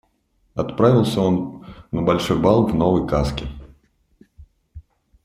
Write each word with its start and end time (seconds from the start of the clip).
Отправился 0.55 1.21
он 1.21 1.63
на 1.91 2.01
большой 2.01 2.39
бал 2.41 2.65
в 2.65 2.73
новой 2.73 3.07
каске. 3.07 3.45